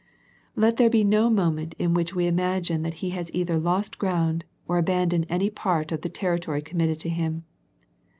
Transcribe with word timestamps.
Let 0.55 0.77
there 0.77 0.89
be 0.89 1.03
no 1.03 1.29
moment 1.29 1.75
in 1.77 1.93
which 1.93 2.15
we 2.15 2.25
imagine 2.25 2.81
that 2.81 2.95
He 3.05 3.11
has 3.11 3.29
either 3.35 3.59
lost 3.59 3.99
ground, 3.99 4.45
or 4.67 4.79
abandoned 4.79 5.27
any 5.29 5.51
part 5.51 5.91
of 5.91 6.01
the 6.01 6.09
territory 6.09 6.63
committed 6.63 6.99
to 7.01 7.09
Him. 7.09 7.43